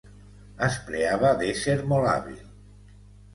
[0.67, 2.41] Es preava d'ésser molt hàbil.